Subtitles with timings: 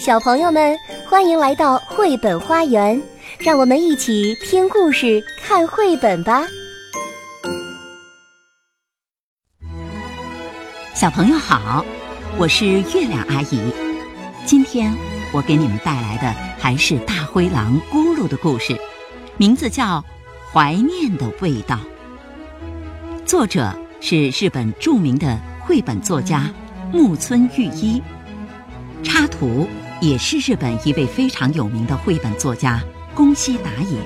[0.00, 0.74] 小朋友们，
[1.06, 2.98] 欢迎来到绘本花园，
[3.38, 6.42] 让我们一起听故事、看绘本吧。
[10.94, 11.84] 小朋友好，
[12.38, 13.70] 我是月亮阿姨。
[14.46, 14.90] 今天
[15.34, 18.74] 我给你们带来的还是大灰狼咕噜的故事，
[19.36, 19.98] 名字叫
[20.50, 21.78] 《怀念的味道》。
[23.26, 23.70] 作者
[24.00, 26.50] 是日本著名的绘本作家
[26.90, 28.02] 木村裕一，
[29.02, 29.68] 插图
[30.00, 32.82] 也是日本一位非常有名的绘本作家
[33.14, 33.98] 宫西达也，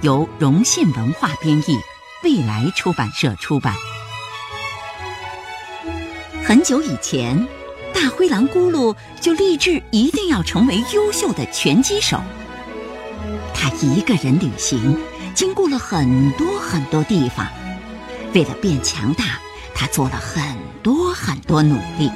[0.00, 1.76] 由荣信文化编译，
[2.24, 3.74] 未来出版社出版。
[6.42, 7.46] 很久以前，
[7.92, 12.18] 大灰狼咕噜就立志一定要成为优秀的拳击手。
[13.52, 14.98] 他一个人旅行，
[15.34, 17.46] 经过了很多很多地方。
[18.32, 19.38] 为了变强大，
[19.74, 22.10] 他做了很多很多努力。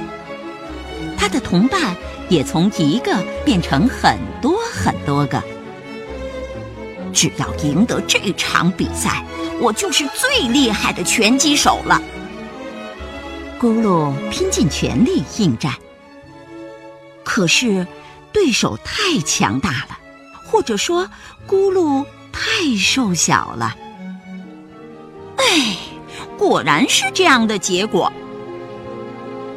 [1.18, 1.94] 他的同伴
[2.28, 5.42] 也从一个变成很多很多个。
[7.12, 9.24] 只要赢得这场比赛，
[9.60, 12.00] 我就是最厉害的拳击手了。
[13.60, 15.74] 咕噜拼尽全力应战，
[17.22, 17.86] 可是
[18.32, 19.98] 对手太强大了，
[20.46, 21.08] 或者说
[21.46, 23.76] 咕噜太瘦小了。
[25.36, 25.76] 哎。
[26.38, 28.12] 果然是这样的结果。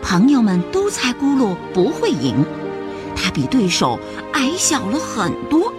[0.07, 2.45] 朋友们都猜咕噜不会赢，
[3.15, 3.99] 他比对手
[4.33, 5.73] 矮小了很多，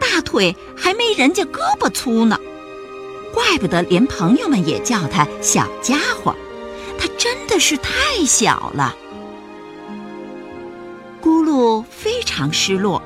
[0.00, 2.36] 大腿还没人家胳膊粗呢。
[3.32, 6.34] 怪不得连朋友们也叫他小家伙，
[6.98, 8.96] 他真的是太小了。
[11.22, 13.00] 咕噜非常失落。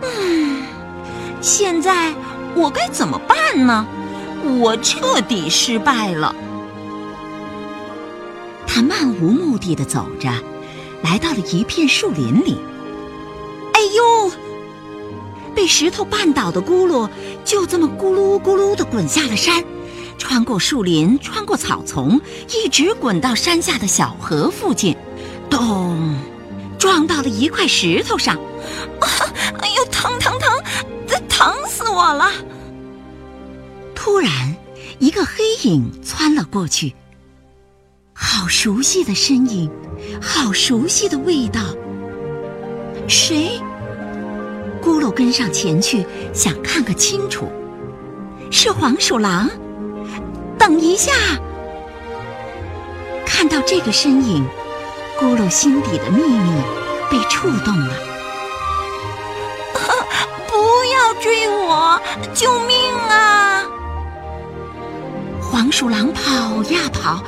[0.00, 0.62] 嗯，
[1.42, 2.14] 现在
[2.54, 3.86] 我该怎么办呢？
[4.58, 6.34] 我彻底失败了。
[8.74, 10.28] 他漫无目的的走着，
[11.00, 12.58] 来到了一片树林里。
[13.72, 14.32] 哎呦！
[15.54, 17.08] 被石头绊倒的咕噜
[17.44, 19.62] 就这么咕噜咕噜的滚下了山，
[20.18, 22.20] 穿过树林，穿过草丛，
[22.50, 24.96] 一直滚到山下的小河附近，
[25.48, 26.18] 咚，
[26.76, 28.34] 撞到了一块石头上。
[28.98, 29.06] 啊！
[29.60, 30.50] 哎呦，疼疼疼！
[31.06, 32.28] 这疼死我了！
[33.94, 34.56] 突然，
[34.98, 36.92] 一个黑影窜了过去。
[38.36, 39.70] 好熟悉的身影，
[40.20, 41.60] 好熟悉的味道。
[43.06, 43.60] 谁？
[44.82, 47.48] 咕噜跟上前去，想看个清楚。
[48.50, 49.48] 是黄鼠狼。
[50.58, 51.12] 等一下！
[53.24, 54.44] 看到这个身影，
[55.20, 56.60] 咕噜心底的秘密
[57.08, 57.94] 被触动了。
[60.48, 62.00] 不要追我！
[62.34, 62.76] 救命
[63.08, 63.62] 啊！
[65.40, 67.22] 黄鼠狼跑呀跑，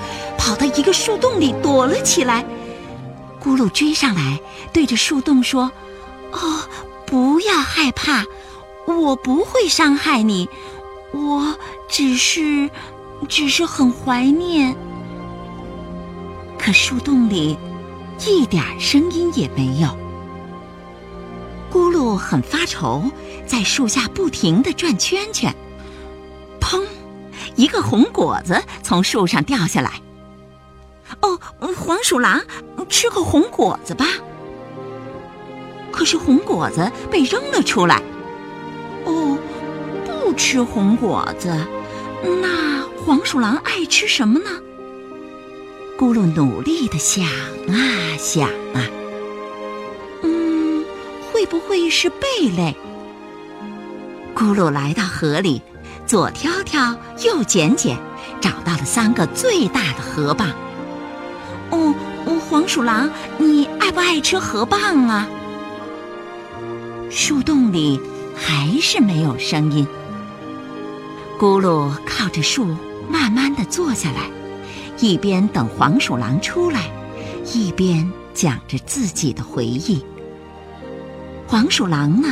[0.47, 2.47] 跑到一个树洞里躲了起来。
[3.43, 4.41] 咕噜追上来，
[4.73, 5.73] 对着树洞说
[6.31, 6.61] ：“哦，
[7.05, 8.25] 不要害怕，
[8.87, 10.49] 我不会伤害你，
[11.11, 11.59] 我
[11.89, 12.71] 只是，
[13.29, 14.77] 只是很怀念。”
[16.57, 17.59] 可树洞里
[18.25, 19.89] 一点声音也没有。
[21.73, 23.03] 咕噜很发愁，
[23.49, 25.53] 在树下不停的转圈圈。
[26.61, 26.85] 砰！
[27.57, 30.01] 一个红果子从树上掉下来。
[31.21, 31.39] 哦，
[31.77, 32.43] 黄鼠狼，
[32.89, 34.07] 吃个红果子吧。
[35.91, 38.03] 可是红果子被扔了出来。
[39.05, 39.39] 哦，
[40.05, 41.49] 不吃红果子，
[42.43, 44.51] 那黄鼠狼爱吃什么呢？
[45.99, 48.85] 咕噜努力的想啊想啊，
[50.23, 50.85] 嗯，
[51.33, 52.27] 会不会是贝
[52.57, 52.77] 类？
[54.35, 55.63] 咕噜来到河里。
[56.07, 56.95] 左挑挑，
[57.25, 57.99] 右捡捡，
[58.41, 60.53] 找到了三个最大的河蚌。
[61.71, 61.95] 哦，
[62.25, 65.29] 哦黄鼠狼，你爱不爱吃河蚌啊？
[67.11, 68.01] 树洞里
[68.35, 69.87] 还是没有声音。
[71.39, 72.67] 咕噜靠着树，
[73.09, 74.31] 慢慢的坐下来，
[74.99, 76.91] 一边等黄鼠狼出来，
[77.53, 80.05] 一边讲着自己的回忆。
[81.47, 82.29] 黄鼠狼呢，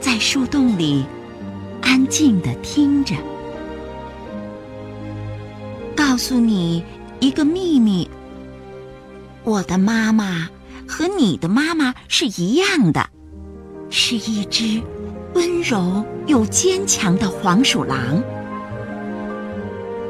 [0.00, 1.04] 在树洞里。
[1.82, 3.14] 安静的听着，
[5.94, 6.84] 告诉你
[7.20, 8.10] 一个秘密：
[9.46, 10.48] 我的妈妈
[10.88, 13.08] 和你的妈妈是一样的，
[13.90, 14.82] 是一只
[15.34, 17.96] 温柔又坚强的黄鼠狼。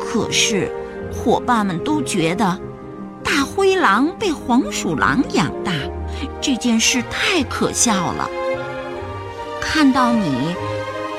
[0.00, 0.72] 可是，
[1.12, 2.58] 伙伴们都觉得
[3.22, 5.70] 大灰狼被黄鼠狼养大
[6.40, 8.30] 这件事太可笑了。
[9.60, 10.56] 看到你。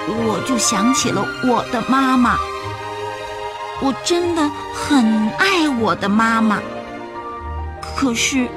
[0.10, 2.38] 我就想起了我的妈妈，
[3.82, 6.62] 我真的很爱我的妈妈。
[8.00, 8.48] 可是，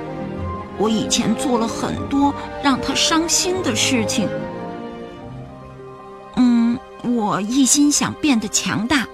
[0.76, 4.28] 我以前做了很多让他伤心的事情。
[6.36, 9.08] 嗯，我一心想变得强大，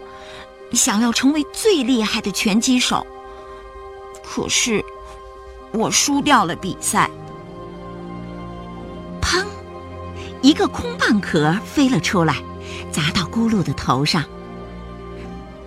[0.73, 3.07] 想要成为最厉害的拳击手。
[4.25, 4.85] 可是，
[5.71, 7.09] 我输掉了比赛。
[9.23, 9.45] 砰！
[10.43, 12.35] 一个空蚌壳飞了出来，
[12.91, 14.25] 砸到咕噜的头上。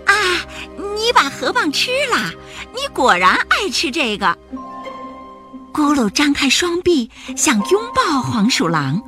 [0.03, 0.13] 啊！
[0.75, 2.29] 你把河蚌吃了？
[2.79, 4.37] 你果然爱吃这个。
[5.73, 9.01] 咕噜张开双臂，想拥抱黄鼠狼，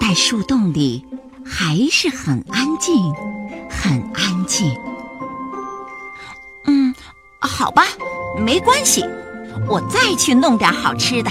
[0.00, 1.04] 但树洞里
[1.44, 3.12] 还是很安静，
[3.70, 4.74] 很安静。
[6.66, 6.94] 嗯，
[7.40, 7.84] 好吧，
[8.38, 9.04] 没关系，
[9.68, 11.30] 我再去弄点好吃的。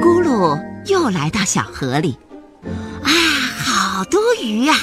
[0.00, 2.18] 咕噜又来到小河里，
[3.02, 3.10] 啊，
[3.58, 4.74] 好多鱼呀！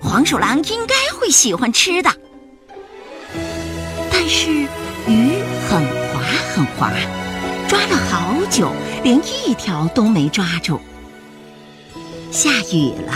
[0.00, 2.10] 黄鼠狼应该会喜欢吃的，
[4.36, 4.50] 是
[5.08, 5.32] 鱼
[5.66, 5.80] 很
[6.12, 6.20] 滑。
[6.54, 6.90] 很滑，
[7.68, 8.70] 抓了好久，
[9.02, 10.80] 连一条都没抓住。
[12.30, 13.12] 下雨了，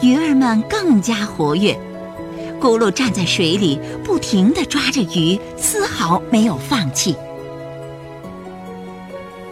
[0.00, 1.76] 鱼儿们更加活跃。
[2.60, 7.16] 咕噜站在水里，不停地抓着鱼，丝毫没有放弃。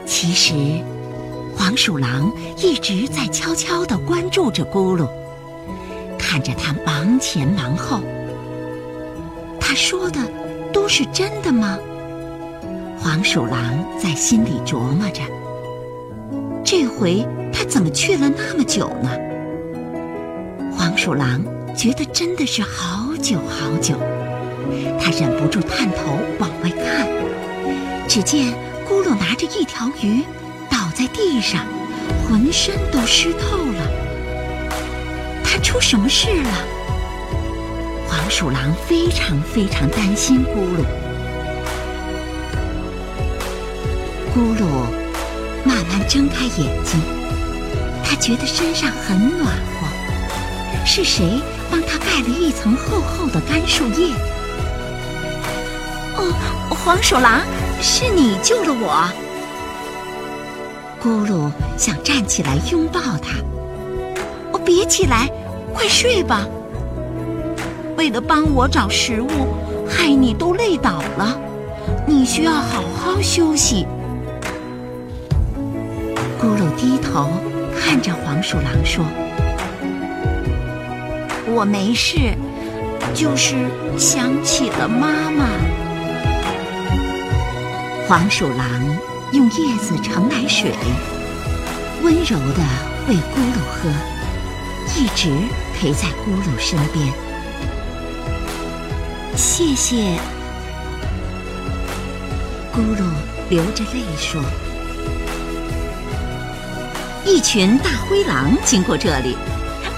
[0.07, 0.55] 其实，
[1.57, 5.09] 黄鼠狼一直在悄悄地关注着咕噜，
[6.17, 8.01] 看着他忙前忙后。
[9.59, 10.21] 他说的
[10.75, 11.79] 都是真的吗？
[12.99, 13.59] 黄鼠狼
[13.99, 15.23] 在心里琢磨着：
[16.65, 19.11] 这回他怎么去了那么久呢？
[20.77, 21.41] 黄鼠狼
[21.77, 23.95] 觉得真的是好久好久，
[25.01, 27.07] 他忍不住探头往外看，
[28.09, 28.53] 只见
[28.89, 30.25] 咕噜拿着一条鱼
[30.69, 31.65] 倒在地上，
[32.27, 33.91] 浑身都湿透了。
[35.45, 36.51] 他出什么事了？
[38.07, 40.85] 黄鼠狼非常非常担心咕噜。
[44.35, 44.65] 咕噜
[45.65, 47.01] 慢慢睁开眼睛，
[48.05, 49.87] 他觉得身上很暖和。
[50.87, 51.41] 是谁
[51.71, 54.13] 帮他盖了一层厚厚的干树叶？
[56.17, 56.33] 哦，
[56.71, 57.41] 黄鼠狼，
[57.81, 59.09] 是你救了我。
[61.03, 63.39] 咕噜想站起来拥抱他。
[64.53, 65.29] 哦，别起来，
[65.73, 66.47] 快睡吧。
[67.97, 69.29] 为了帮我找食物，
[69.89, 71.39] 害你都累倒了，
[72.07, 73.87] 你需要好好休息。
[76.41, 77.29] 咕噜低头
[77.79, 79.05] 看着黄鼠狼说
[81.55, 82.35] ：“我没事，
[83.15, 83.55] 就是
[83.97, 85.47] 想起了妈妈。”
[88.07, 88.69] 黄鼠狼
[89.33, 90.73] 用叶子盛来水，
[92.03, 92.63] 温柔地
[93.09, 93.89] 喂咕噜喝，
[94.99, 95.31] 一直
[95.75, 97.24] 陪在咕噜身边。
[99.37, 100.19] 谢谢。
[102.75, 103.05] 咕噜
[103.49, 104.43] 流着泪说。
[107.27, 109.37] 一群大灰狼经过这里，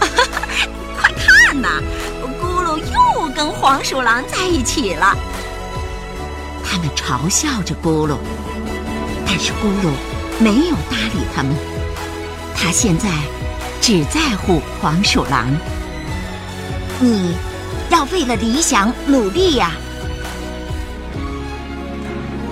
[0.96, 1.82] 快看呐！
[2.40, 5.16] 咕噜又跟黄鼠狼在一起了。
[6.64, 8.16] 他们嘲笑着咕噜，
[9.26, 9.90] 但是咕噜
[10.38, 11.52] 没有搭理他们。
[12.54, 13.08] 他现在
[13.80, 15.48] 只在乎黄鼠狼。
[17.00, 17.36] 你
[17.90, 19.72] 要为了理想努力呀！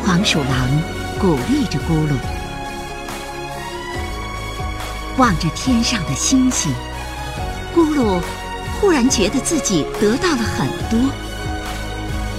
[0.05, 0.49] 黄鼠狼
[1.19, 2.15] 鼓励着咕噜。
[5.17, 6.73] 望着天上的星星，
[7.75, 8.21] 咕噜
[8.81, 11.11] 忽然觉得自己得到了很多。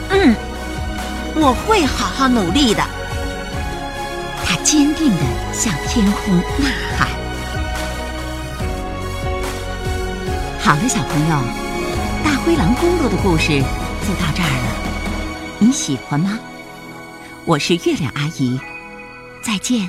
[0.09, 0.35] 嗯，
[1.35, 2.83] 我会好好努力的。
[4.45, 7.07] 他坚定地向天空呐喊。
[10.59, 11.64] 好了，小朋友，
[12.25, 13.59] 大灰狼咕噜的故事
[14.01, 15.59] 就到这儿了。
[15.59, 16.39] 你喜欢吗？
[17.45, 18.59] 我是月亮阿姨，
[19.43, 19.87] 再见。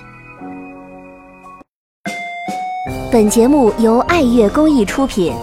[3.11, 5.35] 本节目由爱乐公益出品。